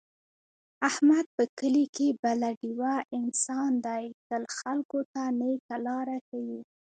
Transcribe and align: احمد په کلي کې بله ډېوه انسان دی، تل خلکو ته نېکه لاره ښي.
احمد 0.89 1.25
په 1.35 1.43
کلي 1.59 1.85
کې 1.95 2.07
بله 2.23 2.49
ډېوه 2.61 2.95
انسان 3.17 3.71
دی، 3.85 4.03
تل 4.27 4.43
خلکو 4.57 4.99
ته 5.13 5.21
نېکه 5.39 5.75
لاره 5.85 6.17
ښي. 6.27 6.49